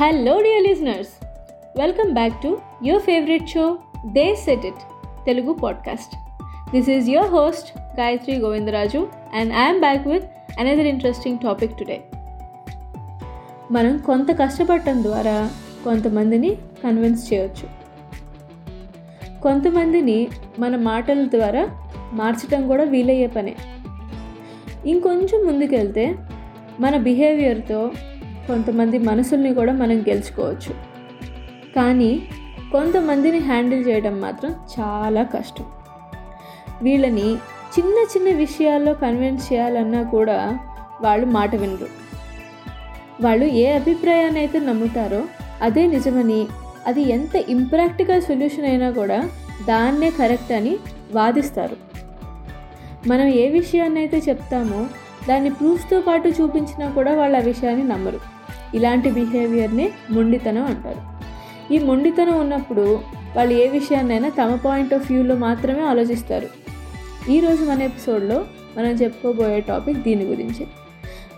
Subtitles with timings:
[0.00, 1.26] Hello dear listeners
[1.78, 4.82] welcome back to your favourite show they said it
[5.26, 6.14] Telugu podcast
[6.70, 10.24] this is your host Gayathri Govindaraju and I'm back with
[10.60, 12.00] another interesting topic today
[13.70, 15.50] మనం కొంత కష్టపడటం ద్వారా
[15.84, 17.68] కొంతమందిని convince చేయొచ్చు.
[19.42, 21.68] కొంతమందిని మన మాటల ద్వారా
[22.12, 23.54] మార్చడం కూడా వీలయ్యే పనే.
[24.86, 26.14] ఇంకొంచెం ముందుకెళ్తే
[26.80, 27.90] మన బిహేవియర్తో
[28.50, 30.72] కొంతమంది మనసుల్ని కూడా మనం గెలుచుకోవచ్చు.
[31.76, 32.12] కానీ
[32.72, 35.66] కొంతమందిని హ్యాండిల్ చేయడం మాత్రం చాలా కష్టం.
[36.82, 37.28] వీళ్ళని
[37.74, 40.38] చిన్న చిన్న విషయాల్లో కన్విన్స్ చేయాలన్నా కూడా
[41.02, 41.88] వాళ్ళు మాట వినరు.
[43.24, 45.20] వాళ్ళు ఏ అభిప్రాయాన్ని అయితే నమ్ముతారో
[45.62, 46.40] అదే నిజమని
[46.86, 49.18] అది ఎంత ఇంప్రాక్టికల్ సొల్యూషన్ అయినా కూడా
[49.68, 50.74] దాన్నే కరెక్ట్ అని
[51.12, 51.76] వాదిస్తారు.
[53.08, 54.80] మనం ఏ విషయాన్ని అయితే చెప్తామో
[55.28, 58.20] దాన్ని ప్రూఫ్తో పాటు చూపించినా కూడా వాళ్ళు ఆ విషయాన్ని నమ్మరు.
[58.74, 61.02] ఇలాంటి బిహేవియర్ని మొండితనం అంటారు.
[61.74, 63.00] ఈ మొండితనం ఉన్నప్పుడు
[63.36, 66.48] వాళ్ళు ఏ విషయాన్నైనా తమ పాయింట్ ఆఫ్ వ్యూలో మాత్రమే ఆలోచిస్తారు.
[67.30, 68.44] ఈరోజు మన ఎపిసోడ్లో
[68.78, 70.66] మనం చెప్పుకోబోయే టాపిక్ దీని గురించి.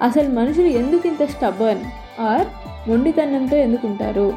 [0.03, 1.84] అసలు మనుషులు ఎందుకు ఇంత స్టబర్న్
[2.20, 2.47] ఆర్
[2.88, 4.33] మొండితనంతో ఎందుకుంటారు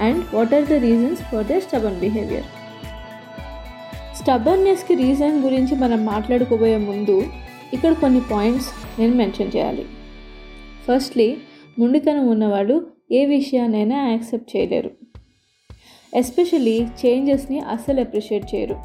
[0.00, 2.44] and what are the reasons for the stubborn behaviour
[4.20, 7.26] స్టబర్నెస్కి reason గురించి మనం మాట్లాడుకోబోయే ముందు
[7.72, 8.68] ఇక్కడ కొన్ని పాయింట్స్
[9.00, 9.84] నేను మెన్షన్ చేయాలి.
[10.88, 11.36] ఫస్ట్లీ
[11.78, 14.90] ముండితనం ఉన్నవాళ్ళు ఏ విషయాన్నైనా యాక్సెప్ట్ చేయలేరు.
[16.14, 18.76] ఎస్పెషలీ చేంజెస్ని అస్సలు అప్రిషియేట్ చేయరు.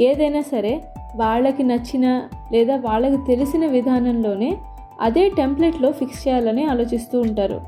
[0.00, 0.80] ఏదైనా సరే
[1.16, 4.56] వాళ్ళకి నచ్చిన లేదా వాళ్ళకి తెలిసిన విధానంలోనే
[5.00, 7.60] అదే టెంప్లెట్లో ఫిక్స్ చేయాలని ఆలోచిస్తూ ఉంటారు.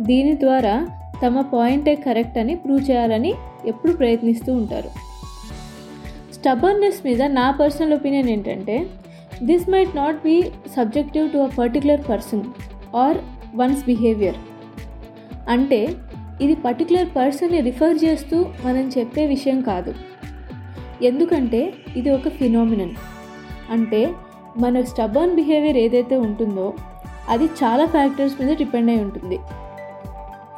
[0.00, 0.88] దీని ద్వారా
[1.26, 3.34] తమ పాయింటే కరెక్ట్ అని ప్రూవ్ చేయాలని
[3.66, 4.88] ఎప్పుడు ప్రయత్నిస్తూ ఉంటారు.
[6.34, 8.86] స్టబర్నెస్ మీద నా పర్సనల్ ఒపీనియన్ ఏంటంటే
[9.42, 10.42] this might not be
[10.76, 12.42] subjective to a particular person.
[12.96, 13.18] Or
[13.54, 14.36] one's behaviour.
[15.48, 15.94] అంటే
[16.40, 19.94] ఇది పర్టికులర్ పర్సన్ని రిఫర్ చేస్తూ మనం చెప్పే విషయం కాదు.
[21.02, 22.90] ఎందుకంటే ఇది ఒక ఫినోమినన్.
[23.70, 24.14] అంటే
[24.56, 26.74] మన స్టబర్న్ బిహేవియర్ ఏదైతే ఉంటుందో
[27.28, 29.38] అది చాలా ఫ్యాక్టర్స్ మీద డిపెండ్ అయి ఉంటుంది.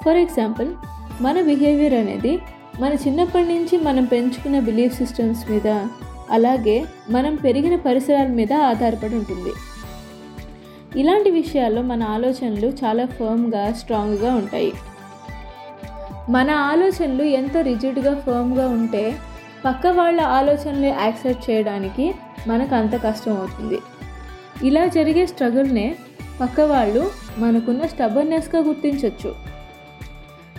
[0.04, 0.74] ఫర్ ఎగ్జాంపుల్
[1.20, 2.38] మన బిహేవియర్ అనేది
[2.80, 5.86] మన చిన్నప్పటి నుంచి మనం పెంచుకున్న బిలీఫ్ సిస్టమ్స్ మీద
[6.30, 9.52] అలాగే మనం పెరిగిన పరిసరాల మీద ఆధారపడి ఉంటుంది.
[10.96, 14.72] ఇలాంటి విషయాల్లో మన ఆలోచనలు చాలా ఫర్మ్గా స్ట్రాంగ్గా ఉంటాయి.
[16.28, 19.16] మన ఆలోచనలు ఎంత రిజిడ్గా ఫర్మ్గా ఉంటే
[19.64, 22.14] పక్క వాళ్ళ ఆలోచనలు యాక్సెప్ట్ చేయడానికి
[22.46, 23.78] మనకు అంత కష్టం అవుతుంది.
[24.62, 25.96] ఇలా జరిగే స్ట్రగుల్నే
[26.40, 29.34] పక్క వాళ్ళు మనకున్న స్టబర్నెస్గా గుర్తించవచ్చు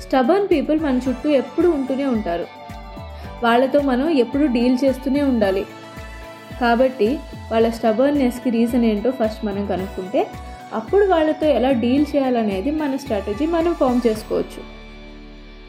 [0.02, 2.48] స్టబర్న్ పీపుల్ మన చుట్టూ ఎప్పుడు ఉంటూనే ఉంటారు.
[3.44, 5.66] వాళ్ళతో మనం ఎప్పుడు డీల్ చేస్తూనే ఉండాలి.
[6.62, 7.10] కాబట్టి
[7.52, 10.22] వాళ్ళ స్టబర్నెస్కి రీజన్ ఏంటో ఫస్ట్ మనం కనుక్కుంటే
[10.74, 14.62] అప్పుడు వాళ్ళతో ఎలా డీల్ చేయాలనేది మన స్ట్రాటజీ మనం ఫామ్ చేసుకోవచ్చు.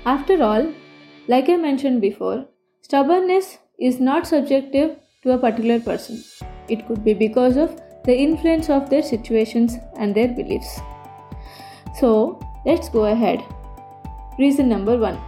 [0.09, 0.67] After all
[1.31, 2.39] like I mention before
[2.85, 4.91] stubbornness is not subjective
[5.25, 6.21] to a particular person
[6.71, 7.75] it could be because of
[8.07, 10.75] the influence of their situations and their beliefs
[12.01, 12.09] so
[12.67, 13.43] let's go ahead
[14.41, 15.19] reason number one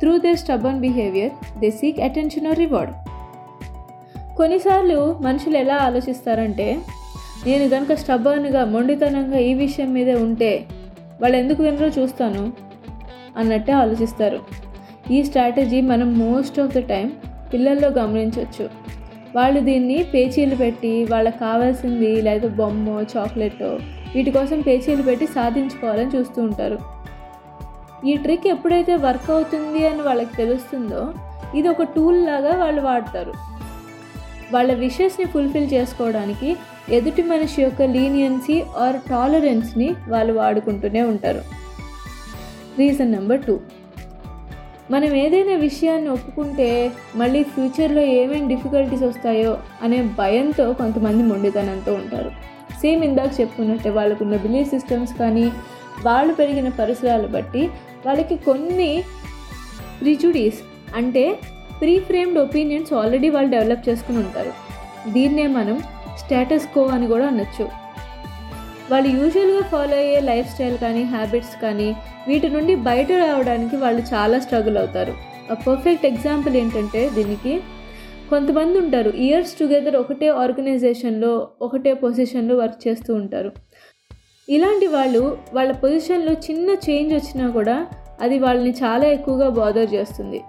[0.00, 2.92] through their stubborn behaviour they seek attention or reward
[4.38, 6.66] కొన్నిసార్లు మనుషులు ఎలా ఆలోచిస్తారంటే
[7.46, 10.50] నేను కనుక స్టబర్న్గా మొండితనంగా ఈ విషయం మీదే ఉంటే
[11.20, 12.42] వాళ్ళు ఎందుకు వినరో చూస్తాను
[13.36, 14.38] అన్నట్టే ఆలోచిస్తారు.
[15.14, 17.08] ఈ స్ట్రాటజీ మనం మోస్ట్ ఆఫ్ ద టైం
[17.52, 18.66] పిల్లల్లో గమనించవచ్చు
[19.36, 23.66] వాళ్ళు దీన్ని పేచీలు పెట్టి వాళ్ళకి కావాల్సింది లేదా బొమ్మ చాక్లెట్
[24.14, 26.78] వీటి కోసం పేచీలు పెట్టి సాధించుకోవాలని చూస్తూ ఉంటారు.
[28.08, 31.02] ఈ ట్రిక్ ఎప్పుడైతే వర్క్ అవుతుంది అని వాళ్ళకి తెలుస్తుందో
[31.54, 33.32] ఇది ఒక టూల్ లాగా వాళ్ళు వాడతారు.
[34.52, 36.56] వాళ్ళ విషెస్ని ఫుల్ఫిల్ చేసుకోవడానికి
[36.92, 41.42] ఎదుటి మనిషి యొక్క లీనియన్సీ ఆర్ టాలరెన్స్ని వాళ్ళు వాడుకుంటూనే ఉంటారు.
[42.78, 43.60] Reason number two.
[44.90, 52.30] మనం ఏదైనా విషయాన్ని ఒప్పుకుంటే మళ్ళీ ఫ్యూచర్లో ఏమేమి డిఫికల్టీస్ వస్తాయో అనే భయంతో కొంతమంది మొండితనంతో ఉంటారు.
[52.80, 55.52] సేమ్ ఇందాక చెప్పుకున్నట్టే వాళ్ళకున్న బిలీఫ్ సిస్టమ్స్ కానీ
[56.02, 57.70] వాళ్ళు పెరిగిన పరిసరాలు బట్టి
[58.06, 59.04] వాళ్ళకి కొన్ని
[60.00, 60.60] ప్రిజుడీస్
[60.94, 61.38] అంటే
[61.80, 64.52] ప్రీ ఫ్రేమ్డ్ ఒపీనియన్స్ ఆల్రెడీ వాళ్ళు డెవలప్ చేసుకుని ఉంటారు.
[65.10, 65.80] దీన్నే మనం
[66.18, 67.66] స్టేటస్ కో అని కూడా అనొచ్చు.
[68.90, 71.96] వాళ్ళు యూజువల్గా ఫాలో అయ్యే లైఫ్ స్టైల్ కానీ హ్యాబిట్స్ కానీ
[72.28, 75.14] వీటి నుండి బయట రావడానికి వాళ్ళు చాలా స్ట్రగుల్ అవుతారు.
[75.50, 77.60] ఆ పర్ఫెక్ట్ ఎగ్జాంపుల్ ఏంటంటే దీనికి
[78.30, 79.10] కొంతమంది ఉంటారు.
[79.10, 83.52] ఇయర్స్ టుగెదర్ ఒకటే ఆర్గనైజేషన్లో ఒకటే పొజిషన్లో వర్క్ చేస్తూ ఉంటారు.
[84.48, 87.86] ఇలాంటి వాళ్ళు వాళ్ళ పొజిషన్లో చిన్న చేంజ్ వచ్చినా కూడా
[88.20, 90.40] అది వాళ్ళని చాలా ఎక్కువగా బాదర్ చేస్తుంది.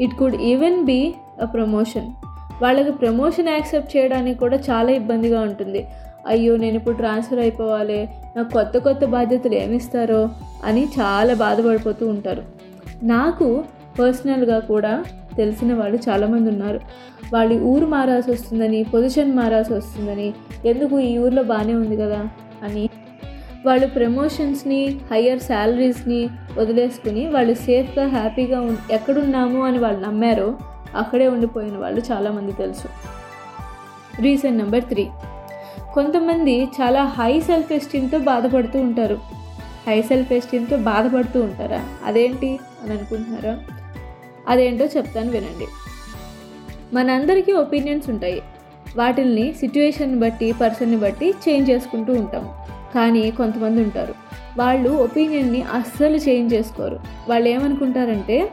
[0.00, 2.12] It could even be a promotion.
[2.62, 5.86] వాళ్ళకి ప్రమోషన్ యాక్సెప్ట్ చేయడానికి కూడా చాలా ఇబ్బందిగా ఉంటుంది.
[6.26, 10.30] అయ్యో నేను ఇప్పుడు ట్రాన్స్ఫర్ అయిపోవాలి నాకు కొత్త కొత్త బాధ్యతలు ఏమిస్తారో
[10.64, 12.42] అని చాలా బాధపడిపోతూ ఉంటారు.
[13.02, 13.64] నాకు
[13.98, 15.04] పర్సనల్గా కూడా
[15.36, 16.80] తెలిసిన వాళ్ళు చాలామంది ఉన్నారు.
[17.32, 20.34] వాళ్ళ ఊరు మారాల్సి వస్తుందని పొజిషన్ మారాల్సి వస్తుందని
[20.66, 22.28] ఎందుకు ఈ ఊర్లో బాగానే ఉంది కదా
[22.62, 22.88] అని.
[23.66, 26.28] వాళ్ళు ప్రమోషన్స్ని హయ్యర్ శాలరీస్ని
[26.58, 30.58] వదిలేసుకుని వాళ్ళు సేఫ్గా హ్యాపీగా ఉం ఎక్కడున్నాము అని వాళ్ళు నమ్మారో
[30.96, 32.88] అక్కడే ఉండిపోయిన వాళ్ళు చాలామంది తెలుసు.
[34.22, 35.08] రీజన్ నెంబర్ త్రీ
[35.94, 39.18] కొంతమంది చాలా హై సెల్ఫ్ ఎస్టీమ్తో బాధపడుతూ ఉంటారు.
[39.86, 41.88] హై సెల్ఫ్ ఎస్టీమ్తో బాధపడుతూ ఉంటారా?
[42.04, 43.58] అదేంటి అని అనుకుంటున్నారా?
[44.48, 45.66] అదేంటో చెప్తాను వినండి.
[46.94, 48.42] మనందరికీ ఒపీనియన్స్ ఉంటాయి.
[48.96, 52.48] వాటిల్ని సిట్యుయేషన్ బట్టి పర్సన్ని బట్టి చేంజ్ చేసుకుంటూ ఉంటాం
[52.94, 54.14] కానీ కొంతమంది ఉంటారు.
[54.56, 57.00] వాళ్ళు ఒపీనియన్ని అస్సలు చేంజ్ చేసుకోరు.
[57.28, 58.48] వాళ్ళు ఏమనుకుంటారంటే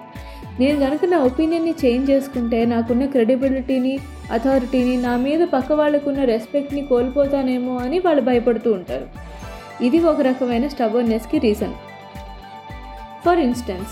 [0.59, 3.99] నేను కనుక నా ఒపీనియన్ని చేంజ్ చేసుకుంటే నాకున్న క్రెడిబిలిటీని
[4.31, 9.07] అథారిటీని నా మీద పక్క వాళ్ళకున్న రెస్పెక్ట్ని కోల్పోతానేమో అని వాళ్ళు భయపడుతూ ఉంటారు.
[9.83, 11.73] ఇది ఒక రకమైన స్టబర్నెస్కి రీజన్
[13.25, 13.89] ఫర్ ఇన్స్టెన్స్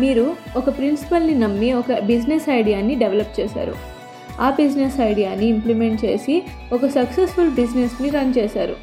[0.00, 3.74] మీరు ఒక ప్రిన్సిపల్ని నమ్మి ఒక బిజినెస్ ఐడియాని డెవలప్ చేశారు.
[4.40, 6.42] ఆ బిజినెస్ ఐడియాని ఇంప్లిమెంట్ చేసి
[6.72, 8.76] ఒక సక్సెస్ఫుల్ బిజినెస్ని రన్ చేశారు.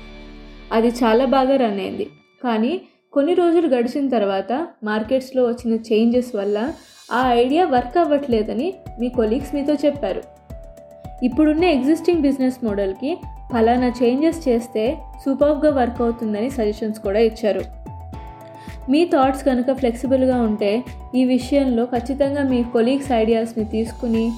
[0.73, 2.07] అది చాలా బాగా రన్ అయింది.
[2.43, 2.81] కానీ
[3.13, 6.73] కొన్ని రోజులు గడిచిన తర్వాత మార్కెట్స్లో వచ్చిన చేంజెస్ వల్ల
[7.11, 10.23] ఆ ఐడియా వర్క్ అవ్వట్లేదని మీ కొలీగ్స్ మీతో చెప్పారు.
[11.23, 13.17] ఇప్పుడున్న ఎగ్జిస్టింగ్ బిజినెస్ మోడల్కి
[13.53, 17.61] ఫలానా చేంజెస్ చేస్తే సూపర్గా వర్క్ అవుతుందని సజెషన్స్ కూడా ఇచ్చారు.
[18.89, 20.83] మీ థాట్స్ కనుక ఫ్లెక్సిబుల్గా ఉంటే
[21.15, 24.31] ఈ విషయంలో ఖచ్చితంగా మీ కొలీగ్స్ ఐడియాస్ని తీసుకుని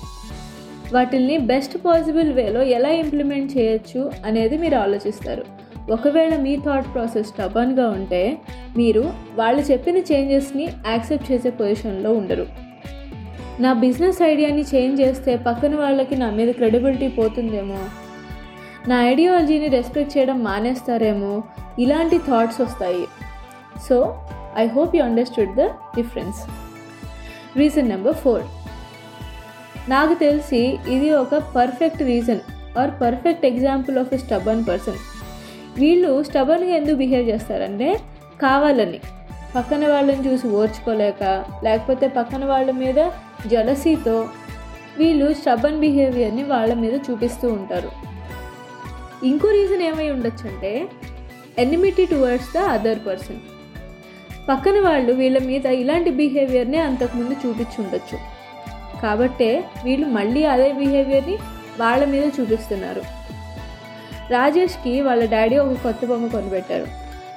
[0.93, 5.60] వాటిల్ని బెస్ట్ పాసిబుల్ వేలో ఎలా ఇంప్లిమెంట్ చేయొచ్చు అనేది మీరు ఆలోచిస్తారు.
[5.91, 8.37] ఒకవేళ మీ థాట్ ప్రాసెస్ స్టబన్గా ఉంటే
[8.77, 12.45] మీరు వాళ్ళు చెప్పిన చేంజెస్ని యాక్సెప్ట్ చేసే పొజిషన్లో ఉండరు.
[13.59, 17.81] నా బిజినెస్ ఐడియాని చేంజ్ చేస్తే పక్కన వాళ్ళకి నా మీద క్రెడిబిలిటీ పోతుందేమో?
[18.87, 21.43] నా ఐడియాలజీని రెస్పెక్ట్ చేయడం మానేస్తారేమో?
[21.79, 23.05] ఇలాంటి థాట్స్ వస్తాయి.
[23.89, 23.97] So
[24.57, 25.65] I hope you understood the
[25.97, 26.39] difference
[27.57, 28.43] reason number four
[29.89, 32.41] నాకు తెలిసి ఇది ఒక perfect reason
[32.77, 34.99] or perfect example of a stubborn person
[35.77, 37.99] వీళ్ళు స్టబన్గా ఎందుకు బిహేవ్ చేస్తారంటే
[38.41, 38.99] కావాలని.
[39.55, 43.09] పక్కన వాళ్ళని చూసి ఓర్చుకోలేక లేకపోతే పక్కన వాళ్ళ మీద
[43.47, 44.29] జలసీతో
[44.97, 47.91] వీళ్ళు స్టబన్ బిహేవియర్ని వాళ్ళ మీద చూపిస్తూ ఉంటారు.
[49.25, 50.89] ఇంకో రీజన్ ఏమై ఉండొచ్చు అంటే
[51.57, 53.39] enmity towards the other person.
[54.49, 58.17] పక్కన వాళ్ళు వీళ్ళ మీద ఇలాంటి బిహేవియర్ని అంతకుముందు చూపించి ఉండొచ్చు.
[59.01, 61.37] కాబట్టే వీళ్ళు మళ్ళీ అదే బిహేవియర్ని
[61.79, 63.20] వాళ్ళ మీద చూపిస్తున్నారు.
[64.31, 66.87] రాజేష్కి వాళ్ళ డాడీ ఒక కొత్త బొమ్మ కొనిపెట్టారు.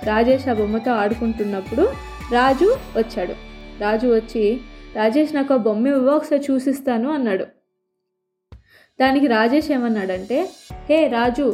[0.05, 1.85] రాజేష్ ఆ బొమ్మతో ఆడుకుంటున్నప్పుడు
[2.33, 3.35] రాజు వచ్చాడు.
[3.81, 4.45] రాజు వచ్చి
[4.97, 7.47] రాజేష్ నాకు ఆ బొమ్మ ఇవ్వ ఒకసారి చూసిస్తాను అన్నాడు.
[9.01, 10.49] దానికి రాజేష్ ఏమన్నాడంటే
[10.91, 11.47] హే రాజు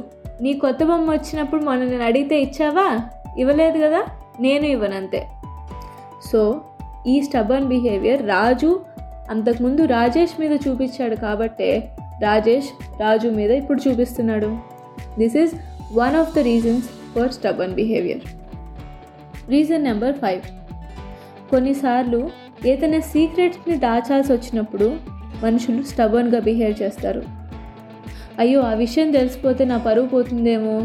[0.43, 2.87] నీ కొత్త బొమ్మ వచ్చినప్పుడు మొన్న నేను అడిగితే ఇచ్చావా?
[3.39, 4.03] ఇవ్వలేదు కదా
[4.41, 5.27] నేను ఇవ్వనంతే.
[6.33, 6.41] సో
[7.07, 8.71] ఈ స్టబన్ బిహేవియర్ రాజు
[9.31, 14.80] అంతకుముందు రాజేష్ మీద చూపించాడు కాబట్టే రాజేష్ రాజు మీద ఇప్పుడు చూపిస్తున్నాడు.
[15.19, 15.55] This is
[15.93, 18.21] one of the reasons for stubborn behaviour
[19.49, 20.41] reason number five
[21.51, 22.31] కొన్నిసార్లు
[22.67, 24.97] ఏదైనా సీక్రెట్స్ని దాచాల్సి వచ్చినప్పుడు
[25.43, 27.23] మనుషులు స్టబన్గా బిహేవ్ చేస్తారు.
[28.39, 30.77] అయ్యో ఆ విషయం తెలిసిపోతే నా పరువు పోతుందేమో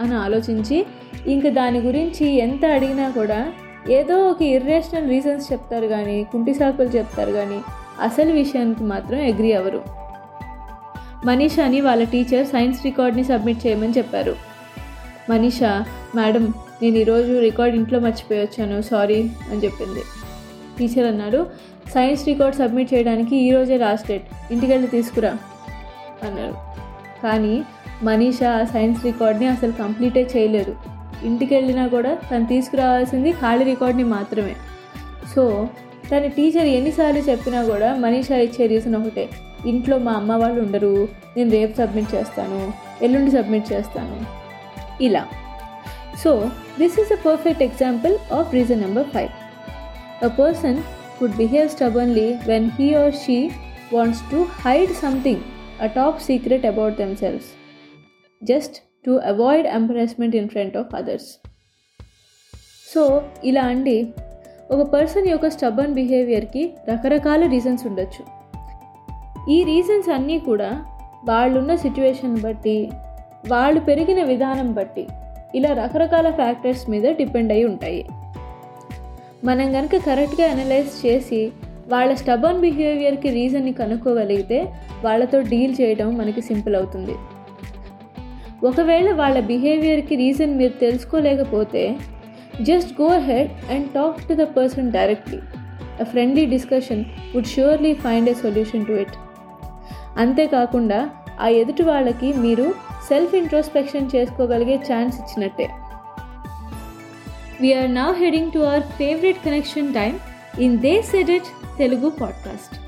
[0.00, 0.86] అని ఆలోచించి
[1.26, 3.52] ఇంక దాని గురించి ఎంత అడిగినా కూడా
[3.90, 7.60] ఏదో ఒక ఇర్రేషనల్ రీజన్స్ చెప్తారు కానీ కుంటి సాకులు చెప్తారు కానీ
[8.02, 9.80] అసలు విషయానికి మాత్రం అగ్రి అవ్వరు.
[11.26, 14.36] మనీషాని వాళ్ళ టీచర్ సైన్స్ రికార్డ్ని సబ్మిట్ చేయమని చెప్పారు.
[15.30, 15.84] మనీషా
[16.16, 19.18] మేడం నేను ఈరోజు రికార్డ్ ఇంట్లో మర్చిపోయొచ్చాను సారీ
[19.50, 20.02] అని చెప్పింది.
[20.78, 21.46] టీచర్ అన్నాడు
[21.94, 24.22] సైన్స్ రికార్డ్ సబ్మిట్ చేయడానికి ఈరోజే లాస్ట్ డేట్
[24.52, 25.32] ఇంటికెళ్ళి తీసుకురా
[26.22, 26.54] అన్నారు
[27.22, 27.62] కానీ
[28.02, 30.76] మనీష ఆ సైన్స్ రికార్డ్ని అసలు కంప్లీటే చేయలేదు.
[31.24, 34.54] ఇంటికి వెళ్ళినా కూడా తను తీసుకురావాల్సింది ఖాళీ రికార్డ్ని మాత్రమే.
[35.34, 35.68] సో
[36.12, 39.28] తన టీచర్ ఎన్నిసార్లు చెప్పినా కూడా మనీషా ఇచ్చే రీజన్ ఒకటే
[39.66, 44.26] ఇంట్లో మా అమ్మ వాళ్ళు ఉండరు నేను రేపు సబ్మిట్ చేస్తాను ఎల్లుండి సబ్మిట్ చేస్తాను.
[45.02, 45.28] ఇలా.
[46.24, 49.28] So this is a perfect example of reason number five
[50.24, 50.82] a person
[51.18, 53.50] could behave stubbornly when he or she
[53.92, 55.40] wants to hide something
[55.82, 57.46] a top secret about themselves
[58.44, 58.76] just
[59.06, 61.38] to avoid embarrassment in front of others
[62.94, 64.14] so ఇలా అండి.
[64.70, 68.39] ఒక person యొక్క stubborn బిహేవియర్కి రకరకాల reasons ఉండొచ్చు.
[69.48, 70.84] ఈ reasons అన్నీ కూడా
[71.24, 72.90] వాళ్ళున్న సిచ్యువేషన్ బట్టి
[73.48, 75.06] వాళ్ళు పెరిగిన విధానం బట్టి
[75.54, 78.04] ఇలా రకరకాల ఫ్యాక్టర్స్ మీద డిపెండ్ అయి ఉంటాయి.
[79.44, 81.52] మనం కనుక కరెక్ట్గా అనలైజ్ చేసి
[81.88, 84.72] వాళ్ళ స్టబన్ బిహేవియర్కి రీజన్ని కనుక్కోగలిగితే
[85.04, 87.14] వాళ్ళతో డీల్ చేయడం మనకి సింపుల్ అవుతుంది.
[88.66, 91.96] ఒకవేళ వాళ్ళ బిహేవియర్కి రీజన్ మీరు తెలుసుకోలేకపోతే
[92.62, 95.40] just go head and talk to the person directly
[96.00, 97.04] a friendly discussion
[97.34, 99.29] would surely find a solution to it
[100.18, 102.74] అంతేకాకుండా ఆ ఎదుటి వాళ్ళకి మీరు
[103.08, 105.70] సెల్ఫ్ ఇంట్రోస్పెక్షన్ చేసుకోగలిగే ఛాన్స్ ఇచ్చినట్టే.
[107.60, 110.20] We're now heading to our favourite connection time
[110.58, 112.80] in they said it Telugu podcast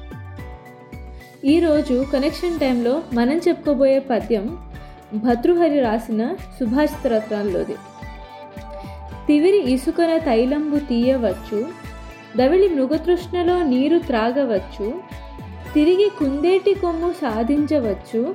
[1.44, 4.58] ఈరోజు connection టైంలో మనం చెప్పుకోబోయే పద్యం
[5.14, 7.74] భద్రుహరి రాసిన సుభాషిత రత్నాల్లోది.
[9.26, 11.68] తివిరి ఇసుకన తైలంబు తీయవచ్చు
[12.36, 15.00] దవిళి మృగతృష్ణలో నీరు త్రాగవచ్చు
[15.74, 18.34] తిరిగి కుందేటి కొమ్ము సాధించవచ్చు.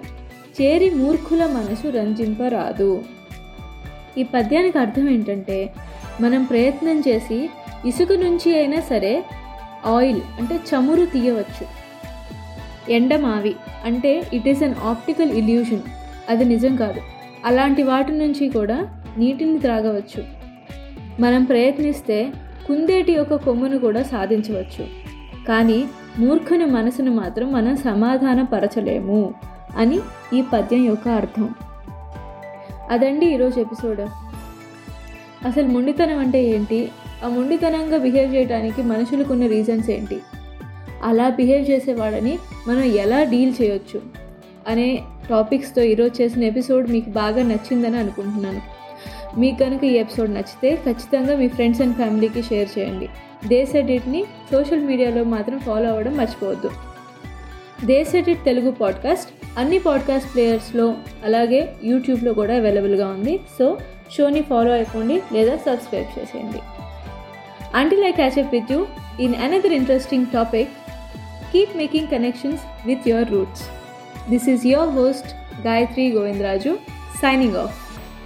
[0.62, 3.03] చేరి మూర్ఖుల మనసు రంజింపరాదు.
[4.17, 5.74] ఈ పద్యానికి అర్థం ఏంటంటే
[6.22, 7.50] మనం ప్రయత్నం చేసి
[7.86, 9.24] ఇసుక నుంచి అయినా సరే
[9.86, 11.67] ఆయిల్ అంటే చమురు తీయవచ్చు.
[12.91, 15.82] ఎండమావి అంటే it is an optical illusion
[16.29, 17.01] అది నిజం కాదు.
[17.46, 20.24] అలాంటి వాటి నుంచి కూడా నీటిని త్రాగవచ్చు.
[21.20, 22.32] మనం ప్రయత్నిస్తే
[22.67, 25.06] కుందేటి యొక్క కొమ్మును కూడా సాధించవచ్చు.
[25.47, 25.85] కానీ
[26.19, 29.33] మూర్ఖుని మనసును మాత్రం మనం సమాధానపరచలేము
[29.77, 29.99] అని
[30.33, 31.49] ఈ పద్యం యొక్క అర్థం.
[32.89, 34.01] అదండి ఈరోజు ఎపిసోడ్.
[35.45, 36.89] అసలు మొండితనం అంటే ఏంటి?
[37.25, 40.19] ఆ మొండితనంగా బిహేవ్ చేయడానికి మనుషులకున్న రీజన్స్ ఏంటి?
[41.03, 44.01] అలా బిహేవ్ చేసేవాడని మనం ఎలా డీల్ చేయొచ్చు?
[44.67, 48.61] అనే టాపిక్స్తో ఈరోజు చేసిన ఎపిసోడ్ మీకు బాగా నచ్చిందని అనుకుంటున్నాను.
[49.39, 53.09] మీకు కనుక ఈ ఎపిసోడ్ నచ్చితే ఖచ్చితంగా మీ ఫ్రెండ్స్ అండ్ ఫ్యామిలీకి షేర్ చేయండి.
[53.46, 56.72] దేశ్ ఎడిట్ని సోషల్ మీడియాలో మాత్రం ఫాలో అవ్వడం మర్చిపోవద్దు.
[57.86, 63.39] దేశ్ ఎడిట్ తెలుగు పాడ్కాస్ట్ అన్ని పాడ్కాస్ట్ ప్లేయర్స్లో అలాగే యూట్యూబ్లో కూడా అవైలబుల్గా ఉంది.
[63.60, 63.77] సో
[64.17, 66.60] షోని ఫాలో అయిపోండి లేదా సబ్స్క్రైబ్ చేసేయండి.
[67.75, 68.86] Until like catch up with you
[69.20, 70.70] in another interesting topic
[71.53, 73.63] keep making connections with your roots
[74.29, 75.27] this is your host
[75.67, 76.77] Gayathri Govindaraju
[77.22, 77.75] signing off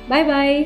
[0.09, 0.65] bye bye